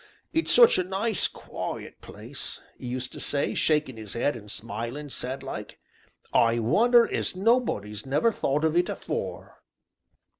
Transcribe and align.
It's 0.33 0.51
such 0.51 0.79
a 0.79 0.83
nice, 0.83 1.27
quiet 1.27 2.01
place,' 2.01 2.59
e 2.79 2.87
used 2.87 3.11
to 3.11 3.19
say, 3.19 3.53
shakin' 3.53 3.99
'is 3.99 4.15
'ead, 4.15 4.35
and 4.35 4.49
smilin' 4.51 5.11
sad 5.11 5.43
like, 5.43 5.77
'I 6.33 6.57
wonder 6.57 7.07
as 7.13 7.35
nobody's 7.35 8.03
never 8.03 8.31
thought 8.31 8.65
of 8.65 8.75
it 8.75 8.89
afore.' 8.89 9.61